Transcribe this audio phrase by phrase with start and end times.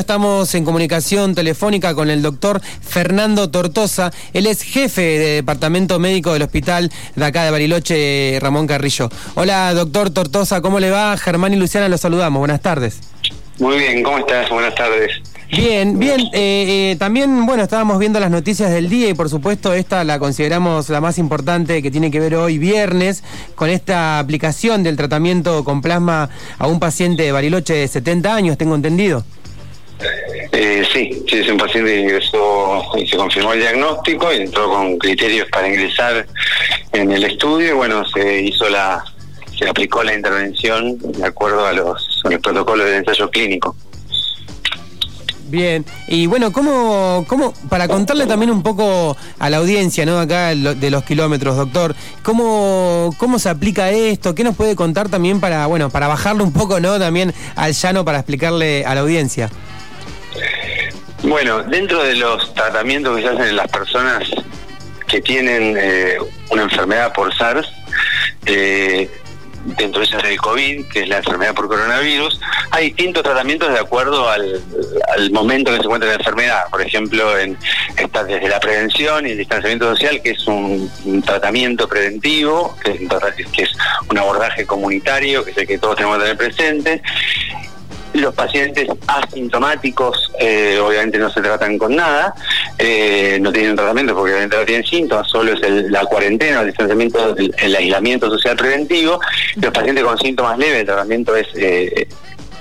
[0.00, 4.10] Estamos en comunicación telefónica con el doctor Fernando Tortosa.
[4.32, 9.10] Él es jefe de departamento médico del hospital de acá de Bariloche, Ramón Carrillo.
[9.34, 11.16] Hola, doctor Tortosa, ¿cómo le va?
[11.18, 12.40] Germán y Luciana los saludamos.
[12.40, 12.98] Buenas tardes.
[13.58, 14.48] Muy bien, ¿cómo estás?
[14.48, 15.20] Buenas tardes.
[15.50, 16.20] Bien, bien.
[16.32, 20.18] Eh, eh, también, bueno, estábamos viendo las noticias del día y por supuesto esta la
[20.18, 23.22] consideramos la más importante que tiene que ver hoy viernes
[23.54, 28.56] con esta aplicación del tratamiento con plasma a un paciente de Bariloche de 70 años,
[28.56, 29.24] tengo entendido.
[30.52, 34.68] Eh, sí, sí, es un paciente que ingresó y se confirmó el diagnóstico y entró
[34.68, 36.26] con criterios para ingresar
[36.92, 39.04] en el estudio y bueno, se hizo la,
[39.56, 43.76] se aplicó la intervención de acuerdo a los, protocolos de ensayo clínico.
[45.48, 50.20] Bien, y bueno, ¿cómo, ¿cómo, para contarle también un poco a la audiencia, ¿no?
[50.20, 54.34] Acá de los kilómetros, doctor, ¿cómo, cómo se aplica esto?
[54.34, 57.00] ¿Qué nos puede contar también para, bueno, para bajarlo un poco, ¿no?
[57.00, 59.50] También al llano para explicarle a la audiencia.
[61.30, 64.28] Bueno, dentro de los tratamientos que se hacen en las personas
[65.06, 66.18] que tienen eh,
[66.50, 67.70] una enfermedad por SARS,
[68.46, 69.08] eh,
[69.78, 72.40] dentro de esa del COVID, que es la enfermedad por coronavirus,
[72.72, 74.60] hay distintos tratamientos de acuerdo al,
[75.30, 76.64] momento que se encuentra la enfermedad.
[76.68, 77.56] Por ejemplo, en,
[77.96, 80.90] está desde la prevención y el distanciamiento social, que es un,
[81.24, 83.70] tratamiento preventivo, que es, que es
[84.08, 87.02] un abordaje comunitario, que es el que todos tenemos que tener presente,
[88.20, 92.34] los pacientes asintomáticos eh, obviamente no se tratan con nada,
[92.78, 97.36] eh, no tienen tratamiento porque obviamente no tienen síntomas, solo es la cuarentena, el distanciamiento,
[97.36, 99.20] el, aislamiento social preventivo.
[99.56, 102.08] Los pacientes con síntomas leves, el tratamiento es eh,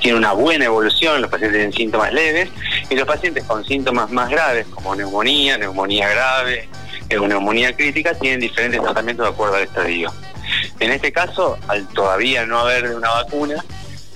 [0.02, 2.50] tiene una buena evolución, los pacientes tienen síntomas leves,
[2.90, 6.70] y los pacientes con síntomas más graves, como neumonía, neumonía grave,
[7.10, 10.12] neumonía crítica, tienen diferentes tratamientos de acuerdo al estadio.
[10.80, 13.64] En este caso, al todavía no haber una vacuna,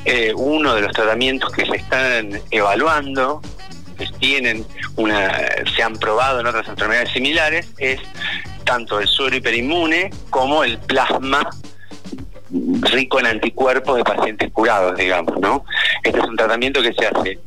[0.05, 3.41] eh, uno de los tratamientos que se están evaluando,
[3.97, 5.31] que tienen una,
[5.75, 7.99] se han probado en otras enfermedades similares, es
[8.63, 11.49] tanto el suero hiperinmune como el plasma
[12.91, 15.65] rico en anticuerpos de pacientes curados, digamos, ¿no?
[16.03, 17.39] Este es un tratamiento que se hace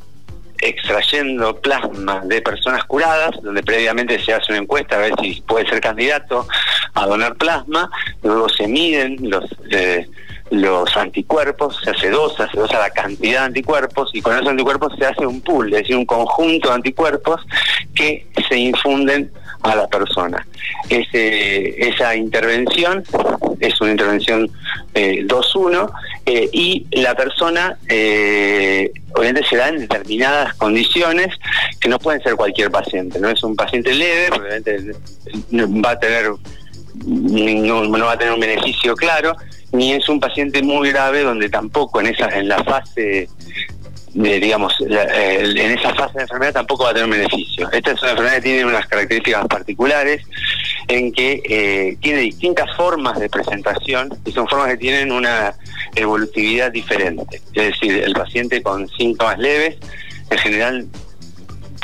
[0.59, 5.67] extrayendo plasma de personas curadas, donde previamente se hace una encuesta a ver si puede
[5.69, 6.47] ser candidato
[6.93, 7.89] a donar plasma,
[8.23, 10.07] luego se miden los eh,
[10.51, 14.93] los anticuerpos, se hace dosa, se dosa la cantidad de anticuerpos y con esos anticuerpos
[14.97, 17.41] se hace un pool, es decir, un conjunto de anticuerpos
[17.93, 19.31] que se infunden
[19.63, 20.45] a la persona.
[20.89, 23.03] Ese, esa intervención
[23.59, 24.49] es una intervención
[24.93, 25.89] 2-1
[26.25, 31.33] eh, eh, y la persona eh, obviamente se da en determinadas condiciones
[31.79, 34.93] que no pueden ser cualquier paciente, no es un paciente leve, obviamente
[35.53, 36.31] va a tener
[37.05, 39.35] no va a tener un beneficio claro,
[39.71, 43.29] ni es un paciente muy grave donde tampoco en esa en la fase
[44.13, 47.69] de, digamos en esa fase de enfermedad tampoco va a tener un beneficio.
[47.71, 50.23] Esta es una enfermedad que tiene unas características particulares
[50.87, 55.53] en que eh, tiene distintas formas de presentación y son formas que tienen una
[55.95, 57.41] evolutividad diferente.
[57.53, 59.77] Es decir el paciente con síntomas leves
[60.29, 60.87] en general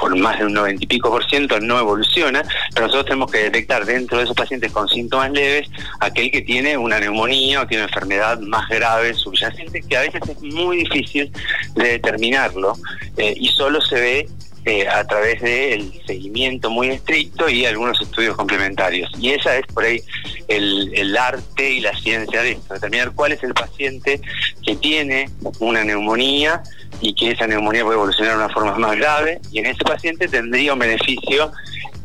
[0.04, 2.44] por más de un noventa y pico por ciento no evoluciona,
[2.74, 5.70] pero nosotros tenemos que detectar dentro de esos pacientes con síntomas leves
[6.02, 10.22] aquel que tiene una neumonía o tiene una enfermedad más grave subyacente, que a veces
[10.28, 11.32] es muy difícil
[11.76, 12.76] de determinarlo
[13.16, 14.30] eh, y solo se ve
[14.66, 19.10] eh, a través del seguimiento muy estricto y algunos estudios complementarios.
[19.20, 20.02] Y esa es por ahí
[20.48, 24.22] el, arte y la ciencia de esto, determinar cuál es el paciente
[24.66, 26.64] que tiene una neumonía
[27.02, 30.28] y que esa neumonía puede evolucionar de una forma más grave y en ese paciente
[30.28, 31.52] tendría un beneficio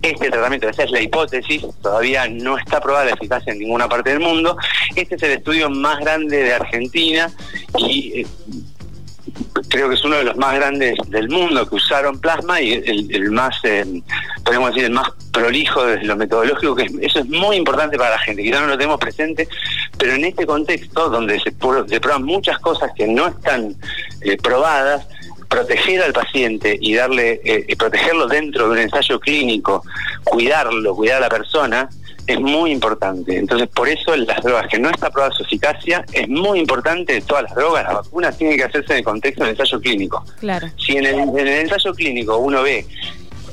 [0.03, 4.11] este tratamiento, esa es la hipótesis, todavía no está probada la eficacia en ninguna parte
[4.11, 4.57] del mundo.
[4.95, 7.31] Este es el estudio más grande de Argentina
[7.79, 8.27] y eh,
[9.69, 13.31] creo que es uno de los más grandes del mundo que usaron plasma y el,
[13.31, 13.85] más, eh,
[14.45, 18.19] podemos decir, el más prolijo desde lo metodológico, que eso es muy importante para la
[18.19, 19.49] gente, quizás no lo tenemos presente,
[19.97, 23.77] pero en este contexto donde se, prueban muchas cosas que no están
[24.23, 25.07] eh, probadas,
[25.49, 29.83] proteger al paciente y darle, eh, protegerlo dentro de un ensayo clínico,
[30.25, 31.89] cuidarlo, cuidar a la persona,
[32.29, 33.37] es muy importante.
[33.37, 37.45] Entonces, por eso las drogas que no está probada su eficacia, es muy importante, todas
[37.45, 40.23] las drogas, las vacunas, tienen que hacerse en el contexto del ensayo clínico.
[40.39, 40.69] Claro.
[40.77, 42.87] Si en el, en el ensayo clínico uno ve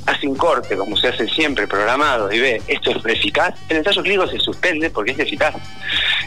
[0.04, 4.02] hace un corte, como se hace siempre, programado, y ve esto es eficaz, el ensayo
[4.02, 5.54] clínico se suspende porque es eficaz.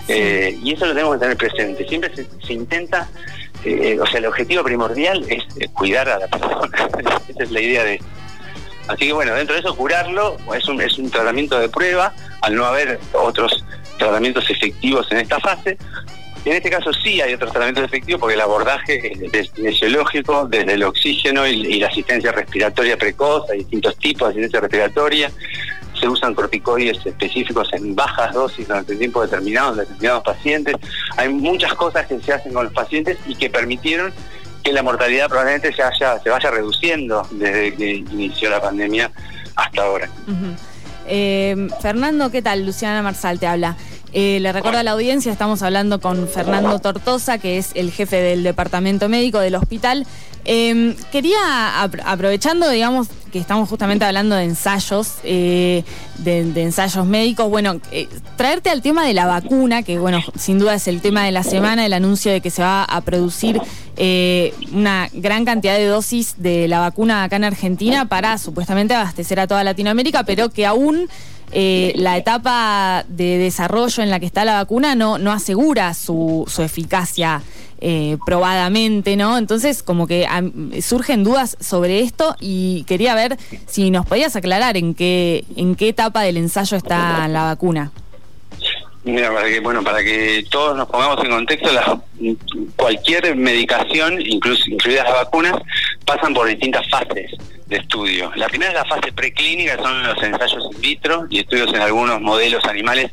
[0.07, 1.87] Eh, y eso lo tenemos que tener presente.
[1.87, 3.07] Siempre se, intenta,
[3.63, 5.43] eh, o sea, el objetivo primordial es
[5.73, 6.77] cuidar a la persona.
[7.27, 8.01] Esa es la idea de
[8.89, 12.55] Así que bueno, dentro de eso curarlo es un, es un tratamiento de prueba, al
[12.55, 13.63] no haber otros
[13.99, 15.77] tratamientos efectivos en esta fase,
[16.45, 21.45] En este caso sí hay otros tratamientos efectivos porque el abordaje es desde el oxígeno
[21.45, 25.31] y, la asistencia respiratoria precoz, hay distintos tipos de asistencia respiratoria,
[25.99, 30.75] se usan corticoides específicos en bajas dosis durante un tiempo determinado en determinados pacientes.
[31.17, 34.11] Hay muchas cosas que se hacen con los pacientes y que permitieron
[34.63, 39.11] que la mortalidad probablemente se, haya, se vaya reduciendo desde que inició la pandemia
[39.55, 40.09] hasta ahora.
[41.07, 42.65] Eh, Fernando, ¿qué tal?
[42.65, 43.75] Luciana Marsal te habla.
[44.11, 48.17] Eh, le recuerdo a la audiencia, estamos hablando con Fernando Tortosa, que es el jefe
[48.17, 50.07] del departamento médico del hospital.
[50.45, 55.83] Em, quería, aprovechando, digamos, que estamos justamente hablando de ensayos, eh,
[56.17, 60.75] de, ensayos médicos, bueno, eh, traerte al tema de la vacuna, que bueno, sin duda
[60.75, 63.61] es el tema de la semana, el anuncio de que se va a producir
[64.71, 69.47] una gran cantidad de dosis de la vacuna acá en Argentina para supuestamente abastecer a
[69.47, 71.09] toda Latinoamérica, pero que aún
[71.51, 76.45] eh, la etapa de desarrollo en la que está la vacuna no, no asegura su,
[76.47, 77.41] su eficacia
[77.81, 79.37] eh, probadamente, ¿no?
[79.37, 80.27] Entonces, como que
[80.81, 83.37] surgen dudas sobre esto y quería ver
[83.67, 87.91] si nos podías aclarar en qué, en qué etapa del ensayo está la vacuna.
[89.03, 91.69] Mira, para que, bueno, para que todos nos pongamos en contexto,
[92.75, 95.53] cualquier medicación, incluso incluidas las vacunas,
[96.05, 97.31] pasan por distintas fases
[97.67, 98.31] de estudio.
[98.35, 102.19] La primera es la fase preclínica, son los ensayos in vitro y estudios en algunos
[102.19, 103.11] modelos animales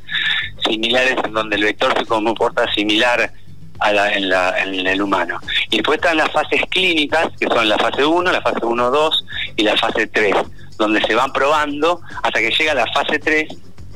[0.68, 3.32] similares en donde el vector se comporta similar
[3.78, 5.38] a la, en, la, en el humano.
[5.70, 9.24] Y después están las fases clínicas, que son la fase 1, la fase 1-2
[9.56, 10.34] y la fase 3,
[10.78, 13.48] donde se van probando hasta que llega la fase 3,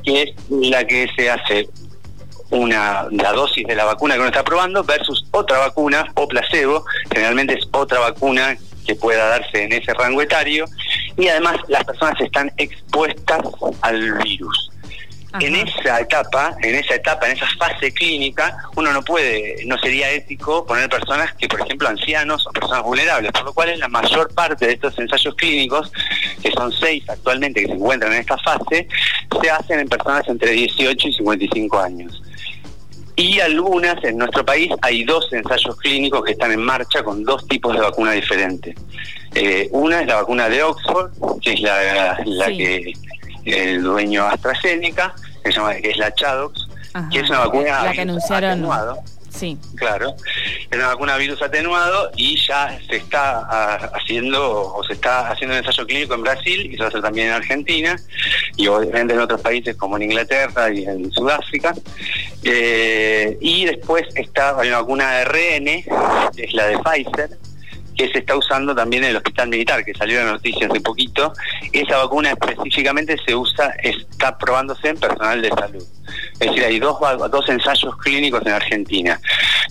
[0.03, 1.69] que es la que se hace
[2.51, 6.85] una la dosis de la vacuna que uno está probando versus otra vacuna o placebo,
[7.13, 8.57] generalmente es otra vacuna
[8.87, 10.65] que pueda darse en ese rango etario
[11.17, 13.43] y además las personas están expuestas
[13.83, 14.71] al virus.
[15.39, 20.11] En esa etapa, en esa etapa, en esa fase clínica, uno no puede, no sería
[20.11, 24.35] ético poner personas que, por ejemplo, ancianos o personas vulnerables, por lo cual la mayor
[24.35, 25.93] parte de estos ensayos clínicos,
[26.43, 28.89] que son seis actualmente que se encuentran en esta fase,
[29.41, 32.21] se hacen en personas entre 18 y 55 años.
[33.21, 37.47] Y algunas en nuestro país hay dos ensayos clínicos que están en marcha con dos
[37.47, 38.75] tipos de vacuna diferentes.
[39.35, 41.13] Eh, una es la vacuna de Oxford,
[41.43, 42.17] que es la,
[42.49, 42.95] que
[43.45, 45.15] el dueño AstraZeneca,
[45.45, 46.69] que, se llama, que es la Chadox,
[47.13, 48.69] que es una vacuna la que anunciaron.
[49.31, 49.57] Sí.
[49.77, 50.17] Claro.
[50.71, 55.55] Es una vacuna virus atenuado y ya se está ah, haciendo o se está haciendo
[55.55, 57.97] un ensayo clínico en Brasil y se va a hacer también en Argentina
[58.57, 61.75] y obviamente en otros países como en Inglaterra y en Sudáfrica.
[62.43, 67.31] Eh, y después está hay una vacuna de ARN, que es la de Pfizer,
[68.01, 71.35] que se está usando también en el hospital militar, que salió la noticia hace poquito.
[71.71, 75.85] Esa vacuna específicamente se usa, está probándose en personal de salud.
[76.41, 76.97] Es decir, hay dos,
[77.31, 79.21] dos ensayos clínicos en Argentina.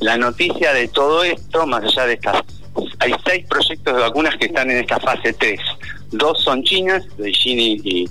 [0.02, 2.44] La noticia de todo esto, más allá de estas,
[3.00, 5.60] hay seis proyectos de vacunas que están en esta fase 3.
[6.12, 8.10] Dos son chinas, Beijing y,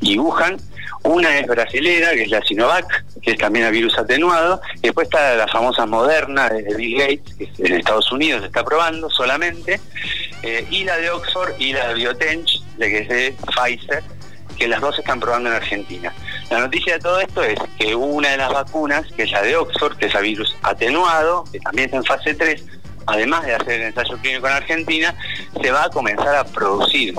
[0.00, 0.56] y Wuhan,
[1.02, 4.60] una es brasilera, que es la Sinovac, que es también a virus atenuado.
[4.76, 8.64] Y después está la famosa Moderna de Bill Gates, que en Estados Unidos se está
[8.64, 9.80] probando solamente.
[10.42, 12.46] Eh, y la de Oxford y la de Biotech,
[12.78, 14.02] de que es de Pfizer,
[14.58, 16.12] que las dos se están probando en Argentina.
[16.50, 19.56] La noticia de todo esto es que una de las vacunas, que es la de
[19.56, 22.64] Oxford, que es a virus atenuado, que también está en fase 3,
[23.06, 25.14] además de hacer el ensayo clínico en Argentina,
[25.62, 27.14] se va a comenzar a producir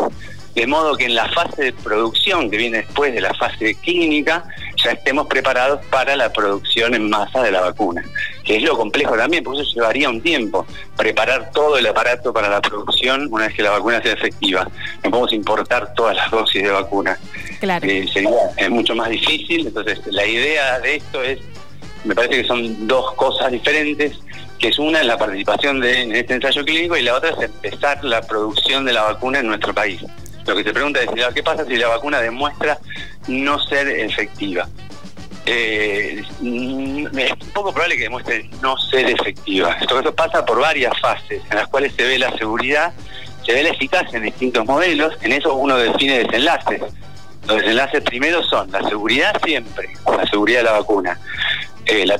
[0.55, 4.43] de modo que en la fase de producción que viene después de la fase clínica
[4.83, 8.03] ya estemos preparados para la producción en masa de la vacuna,
[8.43, 10.65] que es lo complejo también, porque eso llevaría un tiempo,
[10.97, 14.67] preparar todo el aparato para la producción una vez que la vacuna sea efectiva.
[15.03, 17.17] No podemos importar todas las dosis de vacuna.
[17.59, 17.87] Claro.
[17.87, 21.39] Eh, sería es mucho más difícil, entonces la idea de esto es,
[22.03, 24.19] me parece que son dos cosas diferentes,
[24.57, 28.03] que es una la participación de, en este ensayo clínico y la otra es empezar
[28.03, 30.01] la producción de la vacuna en nuestro país.
[30.45, 32.77] Lo que se pregunta es, ¿qué pasa si la vacuna demuestra
[33.27, 34.67] no ser efectiva?
[35.45, 39.75] Eh, es poco probable que demuestre no ser efectiva.
[39.79, 42.93] Esto, pasa por varias fases en las cuales se ve la seguridad,
[43.45, 46.81] se ve la eficacia en distintos modelos, en eso uno define desenlaces.
[47.47, 51.19] Los desenlaces primeros son la seguridad siempre, la seguridad de la vacuna,
[51.85, 52.17] eh, la,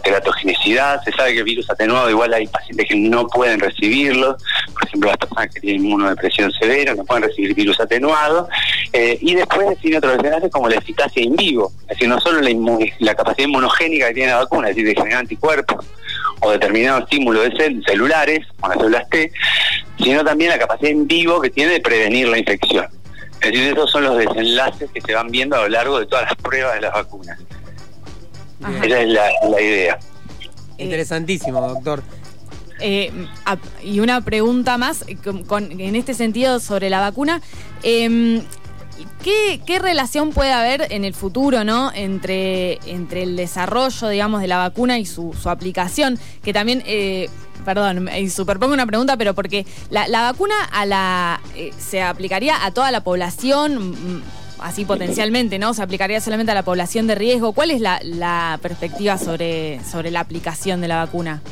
[0.00, 4.36] teratogenicidad, se sabe que el virus atenuado igual hay pacientes que no pueden recibirlo,
[4.72, 8.48] por ejemplo las personas que tienen inmunodepresión severa no pueden recibir virus atenuado,
[8.92, 12.40] eh, y después define otros enlaces como la eficacia in vivo, es decir, no solo
[12.40, 15.84] la, capacidad inmunogénica que tiene la vacuna, es decir, de generar anticuerpos
[16.40, 19.32] o determinados estímulos de celulares, como las células T,
[19.98, 22.86] sino también la capacidad en vivo que tiene de prevenir la infección.
[23.40, 26.24] Es decir, esos son los desenlaces que se van viendo a lo largo de todas
[26.24, 27.38] las pruebas de las vacunas.
[28.82, 29.98] Esa es la, idea.
[30.78, 32.02] Interesantísimo, doctor.
[32.80, 33.12] Eh,
[33.82, 37.40] y una pregunta más en este sentido sobre la vacuna.
[37.82, 38.42] Em,
[39.22, 41.92] ¿Qué, relación puede haber en el futuro, ¿no?
[41.94, 46.18] Entre, entre el desarrollo, digamos, de la vacuna y su, aplicación.
[46.42, 47.28] Que también, eh,
[47.64, 52.72] perdón, y superpongo una pregunta, pero porque la, vacuna a la eh, se aplicaría a
[52.72, 54.22] toda la población, mm,
[54.62, 55.74] así potencialmente, ¿no?
[55.74, 57.52] Se aplicaría solamente a la población de riesgo.
[57.52, 61.42] ¿Cuál es la, la perspectiva sobre, sobre la aplicación de la vacuna?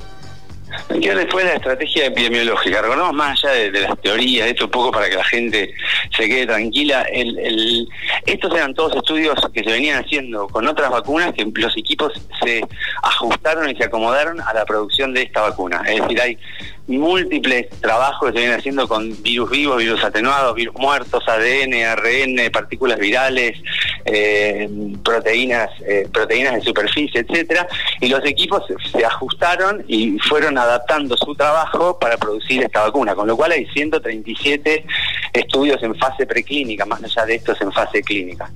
[0.88, 2.82] que después la estrategia epidemiológica.
[2.82, 5.74] Recordemos más allá de, las teorías, esto un poco para que la gente
[6.16, 7.02] se quede tranquila.
[7.02, 7.88] El,
[8.26, 12.12] estos eran todos estudios que se venían haciendo con otras vacunas que los equipos
[12.42, 12.62] se
[13.02, 15.82] ajustaron y se acomodaron a la producción de esta vacuna.
[15.86, 16.38] Es decir, hay
[16.86, 22.50] múltiples trabajos que se vienen haciendo con virus vivos, virus atenuados, virus muertos, ADN, ARN,
[22.52, 23.58] partículas virales,
[25.02, 27.66] proteínas, eh, proteínas de superficie, etcétera,
[28.00, 33.26] y los equipos se ajustaron y fueron adaptando su trabajo para producir esta vacuna, con
[33.26, 34.84] lo cual hay 137
[35.32, 38.50] estudios en fase preclínica, más allá de estos en fase clínica.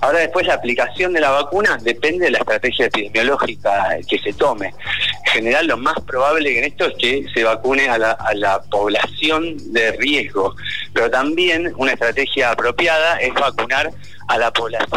[0.00, 4.74] Ahora después la aplicación de la vacuna depende de la estrategia epidemiológica que se tome.
[5.26, 9.92] En general lo más probable en esto es que se vacune a la población de
[9.92, 10.54] riesgo,
[10.92, 13.90] pero también una estrategia apropiada es vacunar
[14.28, 14.87] a la población,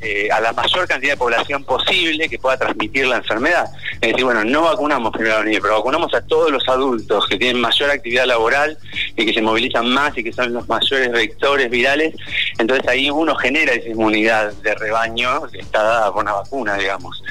[0.00, 3.66] eh, a la mayor cantidad de población posible que pueda transmitir la enfermedad.
[4.00, 7.36] Es decir, bueno, no vacunamos primero a niños, pero vacunamos a todos los adultos que
[7.36, 8.78] tienen mayor actividad laboral
[9.16, 12.14] y que se movilizan más y que son los mayores vectores virales.
[12.58, 17.22] Entonces ahí uno genera esa inmunidad de rebaño que está dada por una vacuna, digamos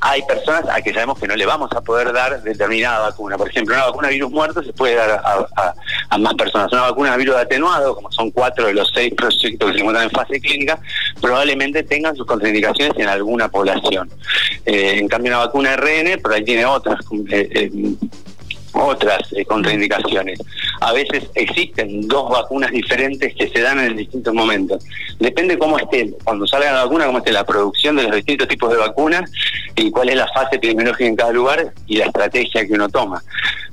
[0.00, 3.36] hay personas a que sabemos que no le vamos a poder dar determinada vacuna.
[3.36, 6.72] Por ejemplo, una vacuna virus muerto se puede dar a, más personas.
[6.72, 10.10] Una vacuna virus atenuado, como son cuatro de los seis proyectos que se encuentran en
[10.10, 10.78] fase clínica,
[11.20, 11.57] probablemente
[11.88, 14.10] tengan sus contraindicaciones en alguna población.
[14.64, 17.00] Eh, en cambio, una vacuna RN, por ahí tiene otras
[17.30, 17.70] eh, eh,
[18.72, 20.38] otras eh, contraindicaciones.
[20.80, 24.84] A veces existen dos vacunas diferentes que se dan en distintos momentos.
[25.18, 28.70] Depende cómo esté, cuando salga la vacuna, cómo esté la producción de los distintos tipos
[28.70, 29.30] de vacunas
[29.74, 33.22] y cuál es la fase epidemiológica en cada lugar y la estrategia que uno toma.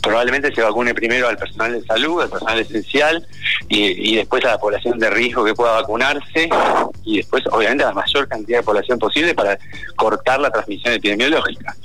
[0.02, 3.28] Probablemente se vacune primero al personal de salud, al personal esencial
[3.68, 6.50] y, y después a la población de riesgo que pueda vacunarse
[7.06, 9.58] y después obviamente a la mayor cantidad de población posible para
[9.96, 11.76] cortar la transmisión epidemiológica.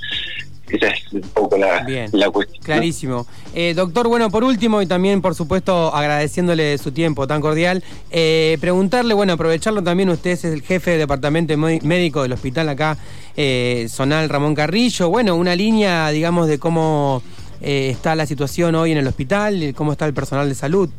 [0.71, 1.85] Esa es un poco la,
[2.31, 2.63] cuestión.
[2.63, 3.27] Clarísimo.
[3.53, 8.57] Eh, doctor, bueno, por último, y también, por supuesto, agradeciéndole su tiempo tan cordial, eh,
[8.61, 12.97] preguntarle, bueno, aprovecharlo también, usted es el jefe de departamento médico del hospital acá,
[13.35, 17.21] eh, Zonal Ramón Carrillo, bueno, una línea, digamos, de cómo
[17.59, 20.89] está la situación hoy en el hospital, cómo está el personal de salud.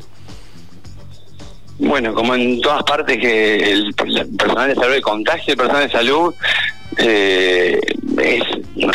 [1.78, 5.92] Bueno, como en todas partes que el, personal de salud, el contagio del personal de
[5.92, 6.34] salud
[6.98, 7.80] eh,
[8.18, 8.42] es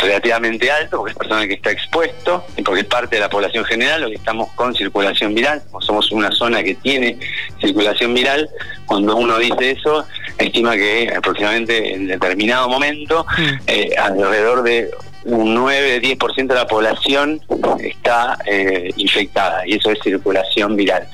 [0.00, 3.64] relativamente alto porque es personal que está expuesto y porque es parte de la población
[3.64, 7.18] general o que estamos con circulación viral o somos una zona que tiene
[7.60, 8.48] circulación viral
[8.86, 10.06] cuando uno dice eso
[10.38, 13.42] estima que aproximadamente en determinado momento mm.
[13.66, 14.90] eh, alrededor de
[15.24, 17.40] un 9-10% de la población
[17.80, 21.06] está eh, infectada y eso es circulación viral.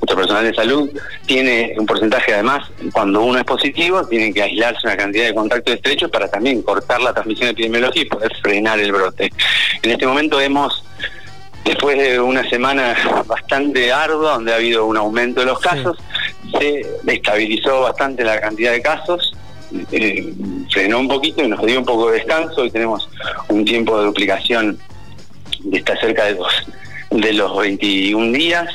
[0.00, 0.90] Nuestro personal de salud
[1.26, 5.74] tiene un porcentaje además, cuando uno es positivo, tiene que aislarse una cantidad de contactos
[5.74, 9.30] estrechos para también cortar la transmisión epidemiológica y poder frenar el brote.
[9.82, 10.84] En este momento hemos
[11.64, 15.96] después de una semana bastante ardua, donde ha habido un aumento de los casos,
[16.58, 19.32] se estabilizó bastante la cantidad de casos,
[19.92, 20.32] eh,
[20.72, 23.08] frenó un poquito y nos dio un poco de descanso y tenemos
[23.48, 24.78] un tiempo de duplicación
[25.64, 26.52] de está cerca de los,
[27.10, 28.68] de los 21 días,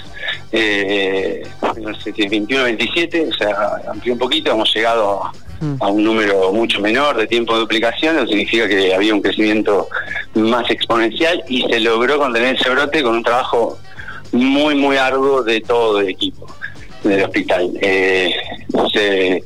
[0.51, 3.55] eh, no sé 21, 27, o sea,
[3.89, 5.21] amplió un poquito, hemos llegado
[5.59, 5.75] mm.
[5.81, 9.89] a un número mucho menor de tiempo de duplicación, eso significa que había un crecimiento
[10.35, 13.77] más exponencial y se logró contener ese brote con un trabajo
[14.31, 16.47] muy, muy arduo de todo el equipo
[17.03, 17.71] del hospital.
[17.81, 18.33] Eh,
[18.93, 19.43] se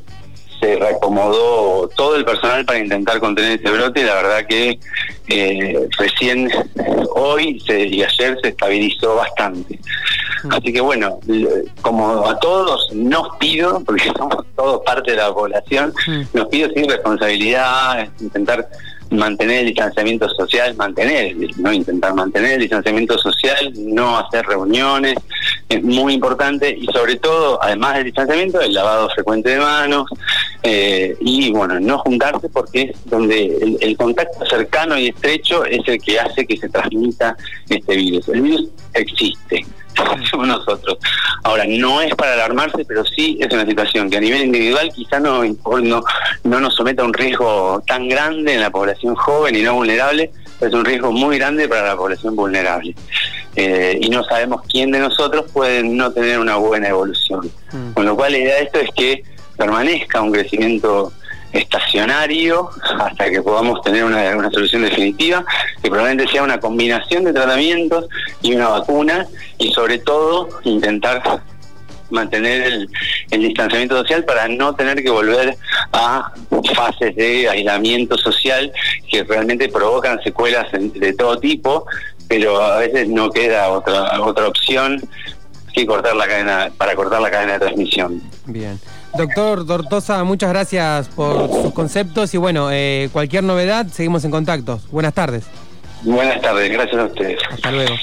[0.61, 4.79] se reacomodó todo el personal para intentar contener ese brote y la verdad que
[5.27, 6.49] eh, recién
[7.15, 9.79] hoy y ayer se estabilizó bastante.
[10.43, 10.53] Mm.
[10.53, 11.19] Así que bueno,
[11.81, 16.21] como a todos nos pido, porque somos todos parte de la población, mm.
[16.33, 18.67] nos pido sin responsabilidad, intentar
[19.11, 25.15] mantener el distanciamiento social, mantener, no intentar mantener el distanciamiento social, no hacer reuniones,
[25.69, 30.05] es muy importante y sobre todo, además del distanciamiento, el lavado frecuente de manos
[30.63, 36.01] eh, y bueno, no juntarse porque es donde el, contacto cercano y estrecho es el
[36.01, 37.35] que hace que se transmita
[37.69, 38.27] este virus.
[38.29, 39.65] El virus existe,
[40.29, 40.97] somos nosotros.
[41.43, 45.19] Ahora, no es para alarmarse, pero sí es una situación que a nivel individual quizá
[45.19, 46.03] no, no,
[46.43, 50.31] no nos someta a un riesgo tan grande en la población joven y no vulnerable,
[50.59, 52.95] es un riesgo muy grande para la población vulnerable.
[53.55, 57.51] Eh, y no sabemos quién de nosotros puede no tener una buena evolución.
[57.71, 57.93] Mm.
[57.93, 59.23] Con lo cual la idea de esto es que
[59.57, 61.11] permanezca un crecimiento
[61.53, 65.43] estacionario hasta que podamos tener una, una solución definitiva,
[65.81, 68.07] que probablemente sea una combinación de tratamientos
[68.41, 69.27] y una vacuna,
[69.57, 71.41] y sobre todo intentar
[72.09, 72.89] mantener el,
[73.31, 75.57] el distanciamiento social para no tener que volver
[75.93, 76.31] a
[76.75, 78.71] fases de aislamiento social
[79.09, 81.85] que realmente provocan secuelas de todo tipo,
[82.27, 85.01] pero a veces no queda otra otra opción
[85.73, 88.21] que cortar la cadena para cortar la cadena de transmisión.
[88.45, 88.79] Bien.
[89.17, 94.79] Doctor Tortosa, muchas gracias por sus conceptos y bueno, eh, cualquier novedad, seguimos en contacto.
[94.91, 95.45] Buenas tardes.
[96.03, 97.39] Buenas tardes, gracias a ustedes.
[97.51, 97.95] Hasta luego.